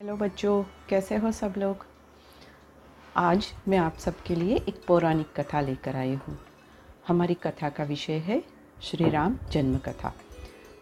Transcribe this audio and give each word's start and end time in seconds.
Hello 0.00 0.14
बच्चों, 0.16 0.62
कैसे 0.88 1.16
हो 1.16 1.30
सब 1.32 1.54
लोग? 1.58 1.84
आज 3.16 3.46
मैं 3.68 3.78
आप 3.78 3.98
सबके 3.98 4.34
लिए 4.34 4.56
एक 4.58 4.82
पौराणिक 4.88 5.26
कथा 5.36 5.60
लेकर 5.60 5.96
आई 5.96 6.14
हूँ। 6.16 6.36
हमारी 7.08 7.34
कथा 7.34 7.68
का 7.68 7.84
विषय 7.84 8.18
है 8.26 8.42
श्री 8.82 9.08
राम 9.10 9.38
जन्म 9.52 9.78
कथा 9.78 10.12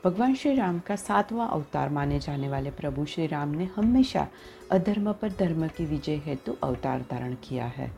भगवान 0.05 0.35
श्री 0.35 0.55
राम 0.55 0.81
का 0.81 0.97
सातवां 0.97 1.49
अवतार 1.49 1.91
माने 1.91 2.19
जाने 2.21 2.49
वाले 2.49 2.71
प्रभु 2.71 3.05
श्री 3.05 3.27
राम 3.27 3.49
ने 3.49 3.69
हमेशा 3.77 4.27
अधर्म 4.73 5.13
पर 5.13 5.33
धर्म 5.33 5.67
की 5.69 5.85
विजय 5.85 6.21
हेतु 6.27 6.57
अवतार 6.63 7.07
धारण 7.11 7.35
किया 7.45 7.67
है। 7.67 7.91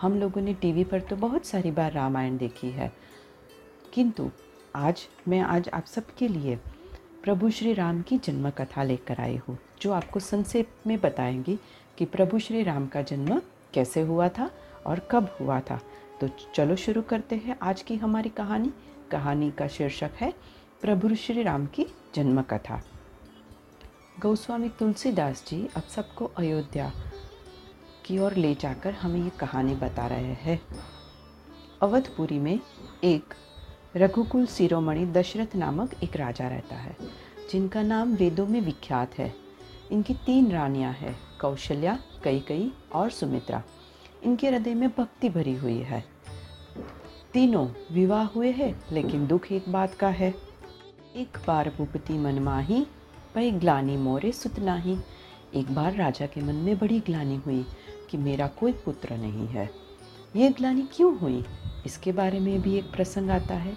हम 0.00 0.20
लोगों 0.20 0.42
ने 0.42 0.54
टीवी 0.54 0.84
पर 0.84 1.00
तो 1.00 1.16
बहुत 1.18 1.46
सारी 1.46 1.70
बार 1.70 1.92
रामायण 1.92 2.36
देखी 2.36 2.70
है। 2.70 2.92
किंतु 3.94 4.30
आज 4.76 5.08
मैं 5.28 5.40
आज 5.40 5.68
आप 5.68 5.86
सबके 5.86 6.28
लिए 6.28 6.56
प्रभु 7.24 7.50
श्री 7.50 7.72
राम 7.74 8.02
की 8.02 8.18
जन्म 8.18 8.50
कथा 8.50 8.82
लेकर 8.82 9.20
आई 9.20 9.40
हूँ। 9.48 9.58
जो 9.80 9.92
आपको 9.92 10.20
संक्षेप 10.20 10.68
में 10.86 11.00
बताएँगी 11.00 11.58
कि 11.98 12.04
प्रभु 12.04 12.38
श्री 12.38 12.62
राम 12.62 12.86
का 12.86 13.02
जन्म 13.02 13.40
कैसे 13.74 14.00
हुआ 14.00 14.28
था 14.28 14.50
और 14.86 14.98
कब 15.10 15.36
हुआ 15.40 15.60
था। 15.60 15.80
तो 16.20 16.28
चलो 16.54 16.76
शुरू 16.76 17.02
करते 17.02 17.36
हैं 17.36 17.56
आज 17.62 17.82
की 17.82 17.96
हमारी 17.96 18.28
कहानी। 18.28 18.72
कहानी 19.10 19.50
का 19.50 19.68
शीर्षक 19.68 20.10
है, 20.16 20.34
प्रभु 20.82 21.14
श्री 21.14 21.42
राम 21.42 21.66
की 21.66 21.86
जन्म 22.14 22.42
कथा 22.42 22.82
गोस्वामी 24.20 24.68
तुलसीदास 24.68 25.44
जी 25.48 25.68
अब 25.76 25.82
सबको 25.82 26.24
अयोध्या 26.36 26.92
की 28.06 28.18
ओर 28.18 28.34
ले 28.34 28.54
जाकर 28.54 28.92
हमें 28.92 29.24
ये 29.24 29.30
कहानी 29.30 29.74
बता 29.74 30.06
रहे 30.06 30.34
हैं। 30.34 30.60
अवधपुरी 31.82 32.38
में 32.38 32.60
एक 33.04 33.34
रघुकुल 33.96 34.46
शिरोमणि 34.46 35.06
दशरथ 35.06 35.56
नामक 35.56 35.94
एक 36.02 36.16
राजा 36.16 36.48
रहता 36.48 36.76
है, 36.76 36.96
जिनका 37.52 37.82
नाम 37.82 38.14
वेदों 38.14 38.46
में 38.46 38.60
विख्यात 38.60 39.18
है। 39.18 39.49
इनकी 39.90 40.14
तीन 40.14 40.52
रानियाँ 40.52 40.92
हैं, 40.92 41.18
कौशल्या 41.40 41.98
कई 42.24 42.40
कई 42.40 42.72
और 42.94 43.10
सुमित्रा। 43.10 43.62
इनके 44.24 44.48
हृदय 44.48 44.74
में 44.74 44.88
भक्ति 44.88 45.28
भरी 45.28 45.54
हुई 45.54 45.78
है। 45.78 46.04
तीनों 47.32 47.68
विवाह 47.92 48.24
हुए 48.24 48.50
हैं, 48.50 48.82
लेकिन 48.92 49.26
दुख 49.26 49.52
एक 49.52 49.68
बात 49.68 49.94
का 49.94 50.08
है। 50.08 50.34
एक 51.16 51.38
बार 51.46 51.72
भूपति 51.78 52.18
मन 52.18 52.38
माही, 52.38 52.86
वही 53.36 53.50
ग्लानी 53.50 53.96
मोरे 53.96 54.32
सुतना 54.32 54.76
ही 54.76 54.98
एक 55.54 55.74
बार 55.74 55.94
राजा 55.94 56.26
के 56.26 56.40
मन 56.40 56.54
में 56.54 56.78
बड़ी 56.78 57.00
ग्लानी 57.00 57.36
हुई 57.36 57.66
कि 58.10 58.16
मेरा 58.16 58.46
कोई 58.46 58.72
पुत्र 58.72 59.16
नहीं 59.16 59.46
है। 59.46 59.70
ये 60.36 60.50
ग्लानी 60.50 60.82
क्यों 60.82 61.18
हुई? 61.18 61.44
इसके 61.86 62.12
बारे 62.12 62.40
में 62.40 62.62
भी 62.62 62.76
एक 62.76 62.92
प्रसंग 62.92 63.30
आता 63.30 63.54
है। 63.54 63.76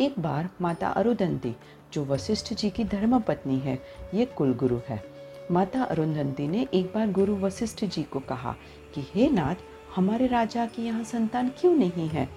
एक 0.00 0.18
बार 0.18 0.50
माता 0.60 0.88
अरुदंती, 0.88 1.56
जो 1.92 2.04
वशिष्ठ 2.04 2.54
जी 2.54 2.70
की 2.70 2.84
धर्म 2.84 3.20
पत्नी 3.20 3.58
है, 3.58 3.82
ये 4.14 4.24
कुलगुरु 4.24 4.78
है। 4.88 5.13
माता 5.50 5.82
अरुंधति 5.82 6.48
ने 6.48 6.66
एक 6.74 6.86
बार 6.86 7.10
गुरु 7.10 7.36
वशिष्ठ 7.36 7.84
जी 7.84 8.02
को 8.02 8.20
कहा 8.20 8.56
कि, 8.94 9.00
हे 9.00 9.30
नाथ, 9.30 9.54
हमारे 9.96 10.26
राजा 10.26 10.66
की 10.66 10.82
यहाँ 10.82 11.04
संतान 11.04 11.48
क्यों 11.48 11.74
नहीं 11.74 12.08
है? 12.08 12.28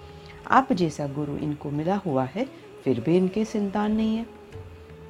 आप 0.50 0.72
जैसा 0.72 1.06
गुरु 1.06 1.36
इनको 1.36 1.70
मिला 1.70 1.96
हुआ 1.96 2.24
है, 2.24 2.48
फिर 2.84 3.00
भी 3.00 3.16
इनके 3.16 3.44
संतान 3.44 3.92
नहीं 3.92 4.16
है। 4.16 4.26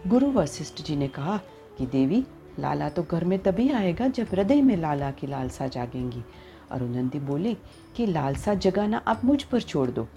गुरु 0.06 0.26
वशिष्ठ 0.26 0.82
जी 0.82 0.96
ने 0.96 1.08
कहा 1.08 1.40
कि, 1.78 1.86
देवी, 1.86 2.24
लाला 2.58 2.88
तो 2.88 3.02
घर 3.02 3.24
में 3.24 3.38
तभी 3.38 3.70
आएगा 3.70 4.08
जब 4.08 4.26
हृदय 4.32 4.62
में 4.62 4.76
लाला 4.76 5.10
की 5.10 5.26
लालसा 5.26 5.66
जागेंगी। 5.66 6.22
अरुंधति 6.70 7.18
बोली 7.18 7.56
कि, 7.96 8.06
लालसा 8.06 8.54
जगाना 8.54 9.02
आप 9.06 9.20
मुझ 9.24 9.42
पर 9.42 9.60
छोड़ 9.60 9.90
दो। 9.90 10.08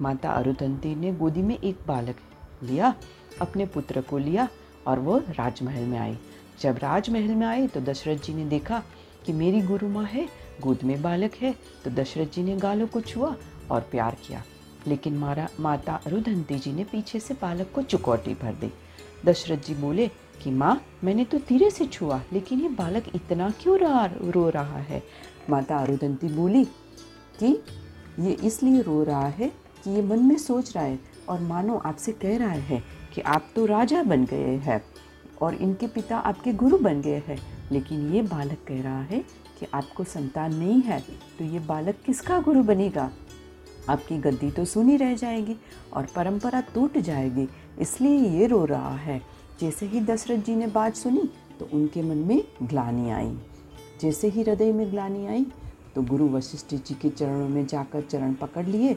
माता 0.00 0.30
अरुधंती 0.30 0.94
ने 0.94 1.12
गोदी 1.12 1.42
में 1.42 1.58
एक 1.58 1.78
बालक 1.86 2.16
लिया, 2.62 2.94
अपने 3.40 3.66
पुत्र 3.66 4.00
को 4.00 4.18
लिया 4.18 4.48
और 4.86 4.98
वो 4.98 5.18
राजमहल 5.18 5.82
में 5.82 5.98
आई। 5.98 6.18
जब 6.60 6.78
राजमहल 6.78 7.34
में 7.34 7.46
आए 7.46 7.66
तो 7.66 7.80
दशरथ 7.80 8.18
जी 8.18 8.34
ने 8.34 8.44
देखा 8.44 8.82
कि 9.26 9.32
मेरी 9.32 9.60
गुरु 9.60 9.88
माँ 9.88 10.04
है, 10.04 10.28
गोद 10.60 10.78
में 10.84 11.02
बालक 11.02 11.34
है 11.34 11.54
तो 11.84 11.90
दशरथ 11.90 12.26
जी 12.26 12.42
ने 12.42 12.56
गालों 12.56 12.86
को 12.86 13.00
छुआ 13.00 13.36
और 13.70 13.80
प्यार 13.80 14.16
किया। 14.26 14.42
लेकिन 14.86 15.16
मारा, 15.16 15.48
माता 15.60 16.00
अरुधंती 16.06 16.58
जी 16.58 16.72
ने 16.72 16.84
पीछे 16.84 17.20
से 17.20 17.34
बालक 17.34 17.72
को 17.74 17.82
चुकौटी 17.82 18.34
भर 18.34 18.52
दी। 18.52 18.72
दशरथ 19.26 19.58
जी 19.58 19.74
बोले 19.74 20.08
कि, 20.42 20.50
माँ, 20.50 20.82
मैंने 21.04 21.24
तो 21.24 21.38
धीरे 21.38 21.70
से 21.70 21.86
छुआ, 21.86 22.20
लेकिन 22.32 22.60
ये 22.60 22.68
बालक 22.68 23.04
इतना 23.14 23.50
क्यों 23.50 23.78
रहा 23.78 24.04
रो 24.06 24.48
रहा 24.48 24.78
है? 24.78 25.02
माता 25.50 25.76
अरुधंती 25.76 26.28
बोली 26.28 26.64
कि, 27.38 27.62
ये 28.18 28.32
इसलिए 28.32 28.82
रो 28.82 29.02
रहा 29.02 29.26
है 29.26 29.48
कि 29.84 29.90
ये 29.90 30.02
मन 30.02 30.18
में 30.18 30.36
सोच 30.38 30.74
रहा 30.76 30.84
है 30.84 30.98
और 31.28 31.40
मानो 31.40 31.76
आपसे 31.76 32.12
कह 32.12 32.38
रहा 32.38 32.52
है 32.52 32.82
कि 33.14 33.20
आप 33.20 33.48
तो 33.56 33.66
राजा 33.66 34.02
बन 34.02 34.24
गए 34.24 34.56
हैं। 34.56 34.84
और 35.42 35.54
इनके 35.54 35.86
पिता 35.86 36.18
आपके 36.18 36.52
गुरु 36.54 36.78
बन 36.78 37.00
गए 37.00 37.22
हैं। 37.26 37.38
लेकिन 37.72 38.12
ये 38.14 38.22
बालक 38.22 38.64
कह 38.68 38.82
रहा 38.82 39.02
है 39.02 39.18
कि 39.58 39.66
आपको 39.74 40.04
संतान 40.04 40.54
नहीं 40.54 40.80
है 40.82 41.00
तो 41.38 41.44
ये 41.44 41.58
बालक 41.60 42.02
किसका 42.06 42.40
गुरु 42.40 42.62
बनेगा? 42.62 43.10
आपकी 43.88 44.16
गद्दी 44.18 44.50
तो 44.50 44.64
सुनी 44.64 44.96
रह 44.96 45.14
जाएगी 45.16 45.56
और 45.92 46.06
परंपरा 46.16 46.60
टूट 46.74 46.98
जाएगी, 46.98 47.48
इसलिए 47.78 48.18
ये 48.30 48.46
रो 48.46 48.64
रहा 48.64 48.96
है। 48.96 49.20
जैसे 49.60 49.86
ही 49.86 50.00
दशरथ 50.00 50.38
जी 50.38 50.54
ने 50.56 50.66
बात 50.68 50.94
सुनी 50.96 51.28
तो 51.58 51.68
उनके 51.72 52.02
मन 52.02 52.18
में 52.18 52.42
ग्लानी 52.62 53.10
आई। 53.10 53.36
जैसे 54.00 54.28
ही 54.28 54.42
हृदय 54.42 54.72
में 54.72 54.90
ग्लानी 54.90 55.26
आई 55.26 55.46
तो 55.94 56.02
गुरु 56.02 56.28
वशिष्ठ 56.28 56.74
जी 56.76 56.94
के 56.94 57.08
चरणों 57.10 57.48
में 57.48 57.66
जाकर 57.66 58.02
चरण 58.02 58.34
पकड़ 58.34 58.64
लिए। 58.66 58.94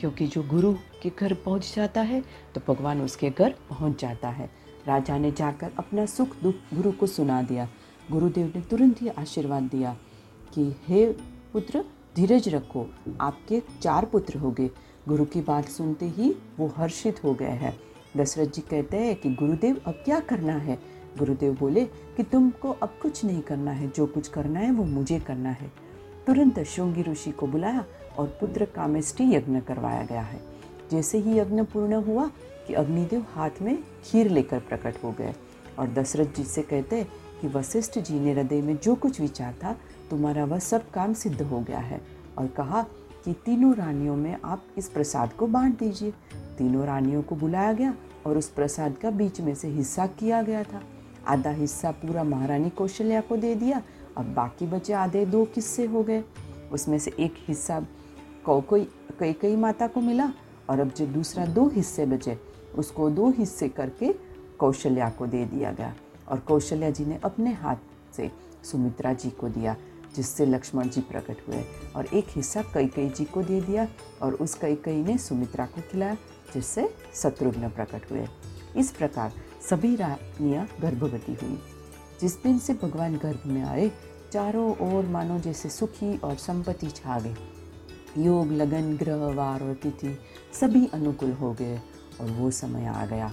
क्योंकि 0.00 0.26
जो 0.26 0.42
गुरु 0.42 0.72
के 1.02 1.10
घर 1.10 1.34
पहुँच 1.36 1.72
जाता 1.76 2.00
है 2.02 2.22
तो 2.54 2.60
भगवान 2.68 3.00
उसके 3.00 3.30
घर 3.30 3.54
पहुँच 3.70 4.00
जाता 4.00 4.28
है। 4.28 4.50
राजा 4.86 5.18
ने 5.18 5.32
जाकर 5.32 5.70
अपना 5.78 6.06
सुख 6.06 6.28
दुख 6.42 6.54
गुरु 6.74 6.92
को 6.92 7.06
सुना 7.06 7.42
दिया। 7.42 7.68
गुरुदेव 8.10 8.52
ने 8.54 8.60
तुरंत 8.60 9.02
ही 9.02 9.08
आशीर्वाद 9.08 9.62
दिया 9.62 9.96
कि, 10.54 10.76
हे 10.88 11.12
पुत्र, 11.52 11.84
धीरज 12.16 12.48
रखो, 12.48 12.90
आपके 13.20 13.62
चार 13.82 14.04
पुत्र 14.04 14.38
हो 14.38 14.50
गए। 14.50 14.70
गुरु 15.08 15.24
की 15.24 15.40
बात 15.40 15.64
सुनते 15.64 16.06
ही 16.06 16.36
वो 16.58 16.66
हर्षित 16.66 17.24
हो 17.24 17.34
गए 17.34 17.46
हैं। 17.46 17.78
दशरथ 18.16 18.46
जी 18.46 18.62
कहते 18.62 18.96
हैं 18.96 19.16
कि, 19.16 19.34
गुरुदेव, 19.34 19.80
अब 19.86 19.94
क्या 19.94 20.20
करना 20.20 20.52
है? 20.52 20.78
गुरुदेव 21.18 21.56
बोले, 21.60 21.84
कि 21.84 22.22
तुमको 22.22 22.70
अब 22.70 22.98
कुछ 23.02 23.24
नहीं 23.24 23.40
करना 23.40 23.70
है। 23.70 23.88
जो 23.88 24.06
कुछ 24.06 24.28
करना 24.28 24.60
है, 24.60 24.70
वो 24.70 24.84
मुझे 24.84 25.20
करना 25.20 25.50
है। 25.50 25.72
तुरंत 26.26 26.60
श्रृंगी 26.60 27.02
ऋषि 27.02 27.30
को 27.30 27.46
बुलाया 27.46 27.84
और 28.18 28.26
पुत्र 28.26 28.64
कामेष्टि 28.64 29.24
यज्ञ 29.24 29.60
करवाया 29.60 30.02
गया 30.02 30.22
है। 30.22 30.40
जैसे 30.90 31.18
ही 31.18 31.38
यज्ञ 31.38 31.62
पूर्ण 31.62 31.94
हुआ 31.94 32.30
कि 32.70 32.74
अग्निदेव 32.74 33.24
हाथ 33.32 33.50
में 33.62 33.78
खीर 34.04 34.30
लेकर 34.30 34.58
प्रकट 34.58 35.02
हो 35.04 35.10
गए 35.12 35.34
और 35.78 35.88
दशरथ 35.88 36.36
जी 36.36 36.44
से 36.44 36.62
कहते 36.62 37.04
कि 37.40 37.48
वशिष्ठ 37.48 37.98
जी 37.98 38.20
ने 38.20 38.32
हृदय 38.32 38.60
में 38.62 38.76
जो 38.76 38.94
कुछ 38.94 39.20
विचार 39.20 39.54
था, 39.64 39.72
तुम्हारा 40.10 40.44
वह 40.44 40.58
सब 40.58 40.90
काम 40.90 41.12
सिद्ध 41.12 41.42
हो 41.42 41.60
गया 41.60 41.78
है 41.78 42.00
और 42.38 42.46
कहा 42.46 42.82
कि 43.24 43.32
तीनों 43.32 43.74
रानियों 43.74 44.16
में 44.16 44.36
आप 44.44 44.62
इस 44.78 44.88
प्रसाद 44.88 45.32
को 45.32 45.46
बांट 45.46 45.78
दीजिए। 45.78 46.10
तीनों 46.58 46.86
रानियों 46.86 47.22
को 47.22 47.36
बुलाया 47.36 47.72
गया 47.72 47.94
और 48.26 48.38
उस 48.38 48.48
प्रसाद 48.48 48.96
का 48.96 49.10
बीच 49.10 49.40
में 49.40 49.54
से 49.54 49.68
हिस्सा 49.68 50.06
किया 50.06 50.42
गया 50.42 50.62
था। 50.62 50.82
आधा 51.26 51.50
हिस्सा 51.50 51.90
पूरा 51.90 52.24
महारानी 52.24 52.70
कौशल्या 52.70 53.20
को 53.20 53.36
दे 53.36 53.54
दिया, 53.54 53.82
अब 54.16 54.34
बाकी 54.34 54.66
बचे 54.66 54.92
आधे 54.92 55.26
दो 55.26 55.44
किस्से 55.44 55.86
हो 55.86 56.02
गए? 56.02 56.22
उसमें 56.72 56.98
से 56.98 57.12
एक 57.20 57.34
हिस्सा 57.48 57.80
को, 58.44 58.60
कोई, 58.60 58.88
कई 59.20 59.32
कई 59.32 59.56
माता 59.56 59.86
को 59.86 60.00
मिला 60.00 60.32
और 60.68 60.80
अब 60.80 60.90
जो 60.96 61.06
दूसरा 61.06 61.46
दो 61.46 61.68
हिस्से 61.68 62.06
बचे 62.06 62.49
उसको 62.78 63.10
दो 63.10 63.30
हिस्से 63.30 63.68
करके 63.68 64.12
कौशल्या 64.58 65.10
को 65.10 65.26
दे 65.26 65.44
दिया 65.44 65.72
गया। 65.72 65.94
और 66.28 66.38
कौशल्या 66.38 66.90
जी 66.90 67.04
ने 67.04 67.20
अपने 67.24 67.52
हाथ 67.52 67.76
से 68.16 68.30
सुमित्रा 68.64 69.12
जी 69.12 69.30
को 69.30 69.48
दिया, 69.48 69.76
जिससे 70.16 70.46
लक्ष्मण 70.46 70.88
जी 70.88 71.00
प्रकट 71.00 71.36
हुए। 71.48 71.64
और 71.96 72.06
एक 72.06 72.26
हिस्सा 72.28 72.62
कई 72.62 72.86
कई 72.86 73.08
जी 73.08 73.24
को 73.24 73.42
दे 73.42 73.60
दिया 73.60 73.88
और 74.22 74.34
उस 74.34 74.54
कई 74.54 74.76
कई 74.76 75.02
ने 75.02 75.18
सुमित्रा 75.18 75.66
को 75.66 75.80
खिलाया, 75.80 76.14
जिससे 76.54 76.94
शत्रुघ्न 77.14 77.68
प्रकट 77.68 78.10
हुए। 78.10 78.28
इस 78.76 78.90
प्रकार 78.90 79.32
सभी 79.70 79.96
रानियाँ 79.96 80.68
गर्भवती 80.80 81.34
हुई। 81.34 81.58
जिस 82.20 82.42
दिन 82.42 82.58
से 82.58 82.74
भगवान 82.74 83.16
गर्भ 83.16 83.42
में 83.46 83.62
आए, 83.62 83.92
चारों 84.32 84.76
ओर 84.76 85.04
मानो 85.04 85.38
जैसे 85.38 85.68
सुखी 85.68 86.18
और 86.18 86.34
संपत्ति 86.34 86.86
छा 86.86 87.20
गई। 87.20 87.34
योग, 88.18 88.52
लगन, 88.52 88.96
ग्रह, 88.96 89.16
वार 89.16 89.62
और 89.62 89.74
तिथि 89.74 90.18
सभी 90.60 90.86
अनुकूल 90.86 91.32
हो 91.32 91.52
गए। 91.52 91.80
और 92.20 92.30
वो 92.30 92.50
समय 92.50 92.86
आ 92.86 93.06
गया। 93.06 93.32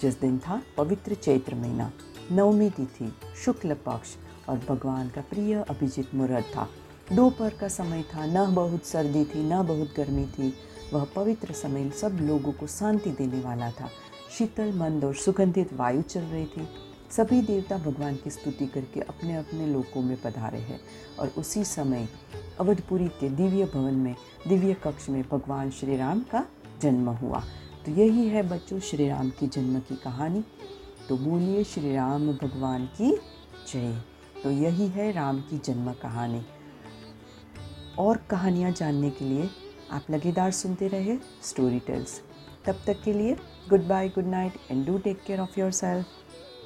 जिस 0.00 0.20
दिन 0.20 0.38
था 0.38 0.62
पवित्र 0.76 1.14
चैत्र 1.14 1.54
महीना, 1.54 1.92
नवमी 2.32 2.70
तिथि, 2.70 3.12
शुक्ल 3.44 3.74
पक्ष 3.74 4.08
और 4.48 4.60
भगवान 4.68 5.08
का 5.08 5.20
प्रिय 5.20 5.54
अभिजीत 5.54 6.14
मुहूर्त 6.14 6.44
था। 6.44 6.68
दोपहर 7.12 7.50
का 7.50 7.68
समय 7.68 8.02
था, 8.02 8.26
न 8.26 8.54
बहुत 8.54 8.84
सर्दी 8.84 9.24
थी, 9.24 9.44
न 9.44 9.66
बहुत 9.66 9.94
गर्मी 9.96 10.24
थी। 10.26 10.54
वह 10.92 11.06
पवित्र 11.16 11.52
समय 11.52 11.90
सब 11.90 12.18
लोगों 12.20 12.52
को 12.52 12.66
शांति 12.66 13.10
देने 13.10 13.40
वाला 13.40 13.70
था। 13.70 13.90
शीतल, 14.38 14.72
मंद 14.72 15.04
और 15.04 15.14
सुगंधित 15.14 15.72
वायु 15.72 16.02
चल 16.02 16.20
रही 16.20 16.46
थी। 16.46 16.68
सभी 17.10 17.42
देवता 17.42 17.78
भगवान 17.78 18.16
की 18.16 18.30
स्तुति 18.30 18.66
करके 18.66 19.00
अपने 19.00 19.36
अपने 19.36 19.66
लोकों 19.66 20.02
में 20.02 20.16
पधारे 20.22 20.58
हैं 20.58 20.80
और 21.18 21.28
उसी 21.28 21.64
समय 21.64 22.08
अवधपुरी 22.60 23.08
के 23.08 23.28
दिव्य 23.28 23.64
भवन 23.64 23.94
में, 23.94 24.16
दिव्य 24.48 24.74
कक्ष 24.74 25.08
में 25.08 25.22
भगवान 25.22 25.70
श्री 25.70 25.96
राम 25.96 26.20
का 26.20 26.46
जन्म 26.82 27.10
हुआ। 27.10 27.42
तो 27.86 27.92
यही 27.92 28.28
है 28.28 28.42
बच्चों 28.42 28.78
श्री 28.80 29.08
राम 29.08 29.30
की 29.30 29.46
जन्म 29.46 29.78
की 29.78 29.96
कहानी। 29.96 30.44
तो 31.08 31.16
बोलिए 31.16 31.64
श्री 31.64 31.94
राम 31.94 32.26
भगवान 32.32 32.86
की 32.86 33.10
जय। 33.72 34.02
तो 34.42 34.50
यही 34.50 34.86
है 34.86 35.10
राम 35.12 35.40
की 35.40 35.58
जन्म 35.58 35.92
कहानी। 35.92 36.42
और 37.98 38.16
कहानियाँ 38.30 38.70
जानने 38.70 39.10
के 39.10 39.24
लिए 39.24 39.48
आप 39.90 40.06
लगेदार 40.10 40.50
सुनते 40.50 40.88
रहे 40.88 41.16
स्टोरी 41.42 41.78
टेल्स 41.78 42.20
तब 42.64 42.80
तक 42.86 43.02
के 43.02 43.12
लिए 43.12 43.36
good 43.68 43.86
bye 43.86 44.08
good 44.08 44.26
night 44.26 44.52
and 44.70 44.86
do 44.86 44.98
take 44.98 45.22
care 45.26 45.40
of 45.40 45.60
yourself 45.70 46.06